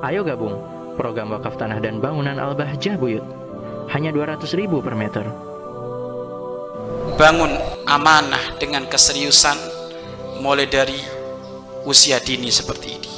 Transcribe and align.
Ayo 0.00 0.24
gabung 0.24 0.56
program 1.00 1.32
wakaf 1.32 1.56
tanah 1.56 1.80
dan 1.80 2.00
bangunan 2.00 2.36
Al-Bahjah 2.36 3.00
Buyut. 3.00 3.24
Hanya 3.90 4.12
200 4.12 4.46
ribu 4.54 4.84
per 4.84 4.94
meter. 4.94 5.26
Bangun 7.16 7.52
amanah 7.88 8.56
dengan 8.60 8.86
keseriusan 8.86 9.58
mulai 10.40 10.68
dari 10.70 10.96
usia 11.84 12.20
dini 12.20 12.48
seperti 12.48 12.88
ini. 12.96 13.12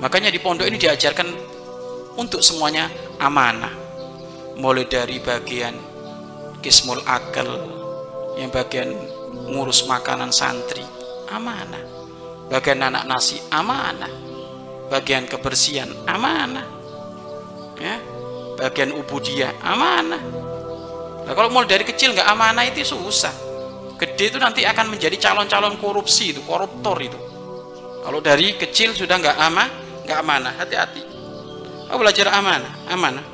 Makanya 0.00 0.28
di 0.28 0.40
pondok 0.40 0.68
ini 0.68 0.76
diajarkan 0.76 1.28
untuk 2.16 2.44
semuanya 2.44 2.88
amanah. 3.20 3.72
Mulai 4.56 4.88
dari 4.88 5.20
bagian 5.20 5.76
kismul 6.64 7.00
akal, 7.04 7.48
yang 8.40 8.48
bagian 8.48 8.92
ngurus 9.52 9.84
makanan 9.84 10.32
santri, 10.32 10.84
amanah. 11.28 11.80
Bagian 12.48 12.80
anak 12.84 13.04
nasi, 13.04 13.36
amanah. 13.52 14.25
Bagian 14.86 15.26
kebersihan, 15.26 15.90
amanah. 16.06 16.66
Ya, 17.76 18.00
bagian 18.56 18.94
ubudiyah, 18.94 19.52
amanah. 19.60 20.22
Nah, 21.26 21.32
kalau 21.34 21.50
mulai 21.50 21.66
dari 21.66 21.84
kecil 21.84 22.14
nggak 22.14 22.28
amanah 22.30 22.64
itu 22.64 22.86
susah. 22.86 23.34
Gede 23.98 24.30
itu 24.30 24.38
nanti 24.38 24.62
akan 24.62 24.94
menjadi 24.94 25.16
calon-calon 25.18 25.76
korupsi 25.82 26.30
itu, 26.30 26.40
koruptor 26.46 26.96
itu. 27.02 27.18
Kalau 28.06 28.22
dari 28.22 28.54
kecil 28.54 28.94
sudah 28.94 29.18
nggak 29.18 29.36
amanah, 29.36 29.68
nggak 30.06 30.18
amanah, 30.22 30.52
hati-hati. 30.54 31.02
Oh, 31.90 31.98
belajar 31.98 32.30
amanah, 32.30 32.72
amanah. 32.86 33.26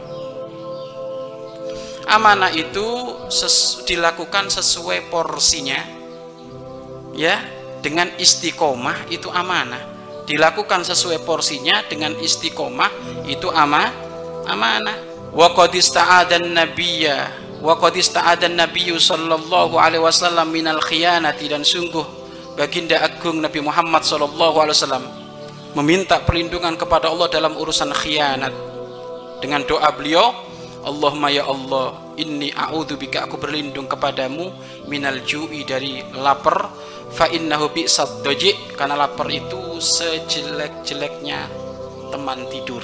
Amanah 2.09 2.51
itu 2.57 2.87
ses 3.31 3.85
dilakukan 3.87 4.49
sesuai 4.49 5.13
porsinya, 5.13 5.79
ya, 7.15 7.37
dengan 7.85 8.11
istiqomah 8.17 9.13
itu 9.13 9.29
amanah. 9.29 9.92
Dilakukan 10.33 10.81
sesuai 10.89 11.29
porsinya 11.29 11.85
dengan 11.85 12.17
istiqomah 12.17 12.89
itu 13.29 13.53
ama 13.53 13.93
amanah. 14.49 14.97
Wa 15.33 15.53
qad 15.53 15.77
ista'adan 15.77 16.57
nabiyya 16.57 17.43
wa 17.63 17.79
qad 17.79 17.95
ista'adan 17.95 18.59
nabiyyu 18.59 18.99
sallallahu 18.99 19.79
alaihi 19.79 20.03
wasallam 20.03 20.51
minal 20.51 20.83
khiyanati 20.83 21.47
dan 21.47 21.63
sungguh 21.63 22.03
baginda 22.59 23.01
agung 23.01 23.39
Nabi 23.39 23.63
Muhammad 23.63 24.03
sallallahu 24.03 24.57
alaihi 24.61 24.77
wasallam 24.77 25.05
meminta 25.79 26.21
perlindungan 26.21 26.77
kepada 26.77 27.09
Allah 27.09 27.31
dalam 27.33 27.57
urusan 27.57 27.95
khianat 27.95 28.53
dengan 29.41 29.65
doa 29.65 29.89
beliau 29.95 30.35
Allahumma 30.83 31.31
ya 31.31 31.47
Allah 31.47 31.95
inni 32.19 32.51
a'udzubika 32.51 33.31
aku 33.31 33.39
berlindung 33.39 33.87
kepadamu 33.87 34.51
minal 34.91 35.23
ju'i 35.23 35.63
dari 35.63 36.03
lapar. 36.19 36.71
Fa 37.13 37.29
innahu 37.29 37.71
bi'sad 37.71 38.25
karena 38.75 38.97
lapar 38.97 39.29
itu 39.29 39.79
sejelek-jeleknya 39.79 41.47
teman 42.11 42.43
tidur. 42.51 42.83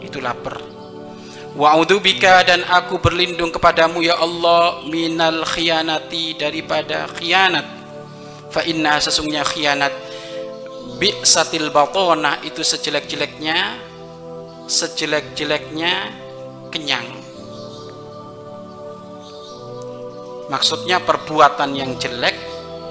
Itu 0.00 0.24
lapar. 0.24 0.64
Wa 1.52 1.76
a'udzubika 1.76 2.40
dan 2.46 2.64
aku 2.64 3.02
berlindung 3.02 3.52
kepadamu 3.52 4.00
ya 4.00 4.16
Allah 4.16 4.80
minal 4.88 5.44
khianati 5.44 6.40
daripada 6.40 7.04
khianat. 7.20 7.66
Fa 8.48 8.64
inna 8.64 8.96
sesungguhnya 8.96 9.44
khianat. 9.44 9.92
Bi'satil 10.96 11.68
batona 11.68 12.40
itu 12.44 12.64
sejelek-jeleknya 12.64 13.90
sejelek-jeleknya 14.70 16.14
kenyang. 16.70 17.06
Maksudnya 20.50 20.98
perbuatan 21.02 21.76
yang 21.78 21.94
jelek 21.98 22.34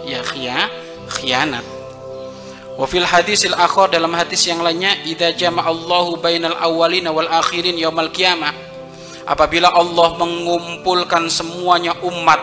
ya 0.07 0.23
khia, 0.23 0.71
khianat. 1.11 1.65
Wa 2.79 2.87
fil 2.87 3.03
hadisil 3.03 3.55
akhir 3.55 3.91
dalam 3.91 4.15
hadis 4.15 4.47
yang 4.47 4.63
lainnya 4.63 4.95
idza 5.03 5.35
jama'allahu 5.35 6.23
bainal 6.23 6.55
awwalin 6.55 7.11
wal 7.11 7.27
akhirin 7.27 7.75
yaumal 7.75 8.07
qiyamah. 8.07 8.55
Apabila 9.27 9.75
Allah 9.75 10.15
mengumpulkan 10.15 11.27
semuanya 11.27 11.99
umat 12.07 12.39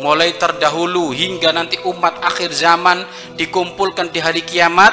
mulai 0.00 0.36
terdahulu 0.36 1.12
hingga 1.12 1.52
nanti 1.52 1.80
umat 1.84 2.20
akhir 2.20 2.52
zaman 2.52 3.04
dikumpulkan 3.36 4.12
di 4.12 4.20
hari 4.20 4.44
kiamat 4.44 4.92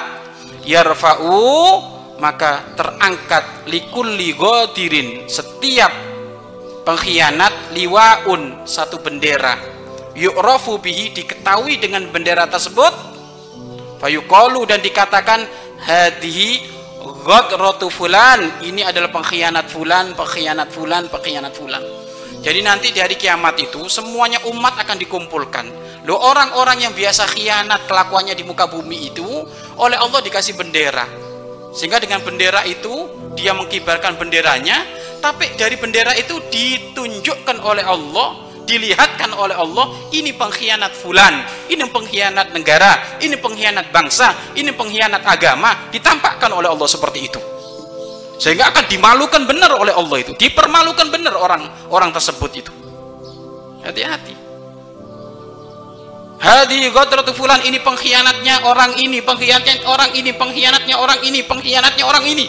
yarfa'u 0.63 1.92
maka 2.22 2.75
terangkat 2.78 3.68
likulli 3.69 4.35
ghadirin 4.38 5.25
setiap 5.25 5.91
pengkhianat 6.84 7.74
liwaun 7.74 8.68
satu 8.68 9.00
bendera. 9.01 9.57
Yu'rafu 10.13 10.78
bihi 10.78 11.16
diketahui 11.16 11.81
dengan 11.81 12.06
bendera 12.13 12.46
tersebut. 12.46 12.94
Fayuqalu 13.97 14.68
dan 14.68 14.84
dikatakan 14.84 15.47
hadhihi 15.81 16.69
ghadratu 17.25 17.90
fulan. 17.90 18.62
Ini 18.62 18.85
adalah 18.85 19.09
pengkhianat 19.09 19.72
fulan 19.72 20.13
pengkhianat 20.13 20.69
fulan 20.69 21.09
pengkhianat 21.09 21.53
fulan. 21.56 21.81
Jadi 22.44 22.59
nanti 22.59 22.91
di 22.91 23.00
hari 23.00 23.16
kiamat 23.16 23.56
itu 23.56 23.88
semuanya 23.88 24.44
umat 24.51 24.75
akan 24.75 25.00
dikumpulkan. 25.00 25.66
Lo 26.03 26.19
orang-orang 26.19 26.84
yang 26.84 26.91
biasa 26.91 27.24
khianat 27.31 27.88
kelakuannya 27.88 28.35
di 28.35 28.44
muka 28.44 28.68
bumi 28.68 29.07
itu 29.07 29.47
oleh 29.80 29.95
Allah 29.95 30.19
dikasih 30.19 30.59
bendera 30.59 31.22
sehingga 31.73 31.97
dengan 31.97 32.22
bendera 32.22 32.61
itu 32.69 33.09
dia 33.34 33.51
mengibarkan 33.57 34.16
benderanya 34.16 34.85
tapi 35.19 35.57
dari 35.57 35.73
bendera 35.75 36.13
itu 36.13 36.38
ditunjukkan 36.53 37.57
oleh 37.66 37.81
Allah 37.81 38.53
dilihatkan 38.63 39.35
oleh 39.35 39.57
Allah 39.57 39.91
ini 40.16 40.31
pengkhianat 40.38 40.94
fulan 40.95 41.44
ini 41.67 41.83
pengkhianat 41.89 42.56
negara 42.56 43.19
ini 43.19 43.35
pengkhianat 43.35 43.91
bangsa 43.91 44.53
ini 44.56 44.72
pengkhianat 44.72 45.25
agama 45.25 45.91
ditampakkan 45.91 46.51
oleh 46.53 46.72
Allah 46.72 46.88
seperti 46.88 47.19
itu. 47.28 47.41
Sehingga 48.39 48.72
akan 48.75 48.85
dimalukan 48.89 49.44
benar 49.45 49.72
oleh 49.78 49.94
Allah 49.94 50.17
itu 50.19 50.35
dipermalukan 50.35 51.07
benar 51.12 51.35
orang 51.38 51.63
orang 51.91 52.12
tersebut 52.12 52.51
itu. 52.56 52.72
Hati-hati 53.83 54.52
Hadi 56.43 56.91
ghadratu 56.91 57.31
fulan 57.31 57.63
ini 57.63 57.79
pengkhianatnya 57.79 58.67
orang 58.67 58.99
ini, 58.99 59.23
pengkhianatnya 59.23 59.87
orang 59.87 60.11
ini, 60.11 60.35
pengkhianatnya 60.35 60.95
orang 60.99 61.23
ini, 61.23 61.39
pengkhianatnya 61.47 62.03
orang 62.03 62.25
ini. 62.27 62.45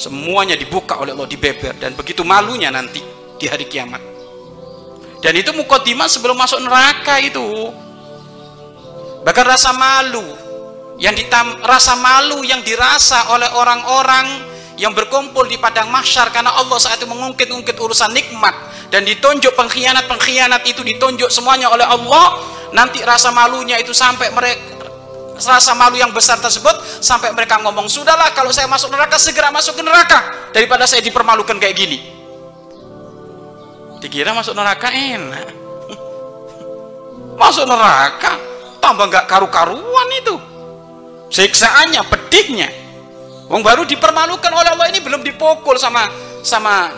Semuanya 0.00 0.56
dibuka 0.56 0.96
oleh 0.96 1.12
Allah 1.12 1.28
dibeber 1.28 1.76
dan 1.76 1.92
begitu 1.92 2.24
malunya 2.24 2.72
nanti 2.72 3.04
di 3.36 3.46
hari 3.52 3.68
kiamat. 3.68 4.00
Dan 5.20 5.36
itu 5.36 5.52
mukaddimah 5.52 6.08
sebelum 6.08 6.32
masuk 6.40 6.64
neraka 6.64 7.20
itu. 7.20 7.68
Bahkan 9.28 9.44
rasa 9.44 9.76
malu 9.76 10.24
yang 10.96 11.12
ditam 11.12 11.60
rasa 11.60 12.00
malu 12.00 12.40
yang 12.48 12.64
dirasa 12.64 13.28
oleh 13.36 13.52
orang-orang 13.60 14.48
yang 14.80 14.96
berkumpul 14.96 15.44
di 15.44 15.60
padang 15.60 15.92
mahsyar 15.92 16.32
karena 16.32 16.56
Allah 16.56 16.80
saat 16.80 16.96
itu 16.96 17.04
mengungkit-ungkit 17.04 17.76
urusan 17.76 18.16
nikmat 18.16 18.56
dan 18.88 19.04
ditunjuk 19.04 19.52
pengkhianat-pengkhianat 19.52 20.64
itu 20.64 20.80
ditunjuk 20.80 21.28
semuanya 21.28 21.68
oleh 21.68 21.84
Allah 21.84 22.40
nanti 22.70 23.02
rasa 23.02 23.34
malunya 23.34 23.78
itu 23.78 23.90
sampai 23.90 24.30
mereka 24.30 24.80
rasa 25.40 25.72
malu 25.72 25.96
yang 25.96 26.12
besar 26.12 26.36
tersebut 26.36 27.00
sampai 27.00 27.32
mereka 27.32 27.56
ngomong 27.64 27.88
sudahlah 27.88 28.28
kalau 28.36 28.52
saya 28.52 28.68
masuk 28.68 28.92
neraka 28.92 29.16
segera 29.16 29.48
masuk 29.48 29.80
ke 29.80 29.82
neraka. 29.84 30.52
Daripada 30.52 30.84
saya 30.84 31.00
dipermalukan 31.00 31.56
kayak 31.56 31.76
gini. 31.78 31.98
Dikira 34.04 34.36
masuk 34.36 34.52
neraka 34.52 34.92
enak. 34.92 35.48
Masuk 37.40 37.64
neraka 37.64 38.36
tambah 38.80 39.08
nggak 39.08 39.28
karu-karuan 39.28 40.08
itu. 40.20 40.36
Siksaannya 41.30 42.02
pedihnya. 42.08 42.68
Wong 43.48 43.60
baru 43.64 43.84
dipermalukan 43.84 44.50
oleh 44.50 44.70
Allah 44.72 44.88
ini 44.92 45.00
belum 45.04 45.20
dipukul 45.24 45.76
sama 45.76 46.08
sama 46.40 46.90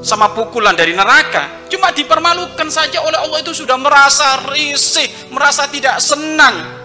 sama 0.00 0.32
pukulan 0.32 0.72
dari 0.72 0.96
neraka. 0.96 1.68
Cuma 1.68 1.92
dipermalukan 1.92 2.68
saja 2.72 3.04
oleh 3.04 3.20
Allah 3.20 3.38
itu 3.44 3.52
sudah 3.54 3.76
merasa 3.76 4.48
risih, 4.50 5.06
merasa 5.30 5.68
tidak 5.68 6.00
senang. 6.00 6.80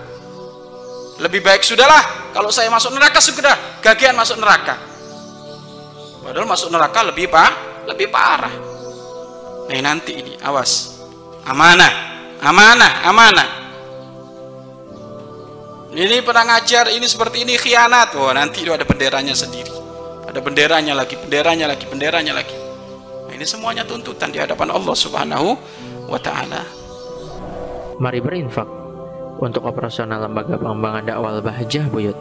Lebih 1.15 1.39
baik 1.39 1.63
sudahlah 1.63 2.31
kalau 2.35 2.51
saya 2.51 2.67
masuk 2.67 2.91
neraka 2.91 3.23
segera 3.23 3.79
gagian 3.79 4.13
masuk 4.13 4.35
neraka. 4.35 4.75
Padahal 6.21 6.47
masuk 6.49 6.69
neraka 6.73 6.99
lebih 7.07 7.31
pak, 7.31 7.51
lebih 7.87 8.11
parah. 8.11 8.51
Nah 9.65 9.81
nanti 9.81 10.11
ini 10.19 10.33
awas, 10.43 10.99
amanah, 11.47 11.93
amanah, 12.43 12.93
amanah. 13.07 13.49
Ini 15.95 16.19
pernah 16.27 16.43
ngajar 16.43 16.91
ini 16.91 17.07
seperti 17.07 17.47
ini 17.47 17.55
khianat. 17.55 18.19
Wah, 18.19 18.27
oh, 18.27 18.31
nanti 18.35 18.67
itu 18.67 18.75
ada 18.75 18.83
benderanya 18.83 19.31
sendiri. 19.31 19.71
Ada 20.27 20.43
benderanya 20.43 20.91
lagi, 20.91 21.15
benderanya 21.15 21.71
lagi, 21.71 21.87
benderanya 21.87 22.35
lagi. 22.35 22.64
Ini 23.35 23.43
semuanya 23.43 23.83
tuntutan 23.83 24.31
di 24.31 24.39
hadapan 24.39 24.71
Allah 24.71 24.95
Subhanahu 24.95 25.59
wa 26.07 26.15
taala. 26.15 26.63
Mari 27.99 28.23
berinfak 28.23 28.63
untuk 29.43 29.67
operasional 29.67 30.23
lembaga 30.23 30.55
pengembangan 30.55 31.03
dakwah 31.03 31.43
Bahjah 31.43 31.83
Buyut. 31.91 32.15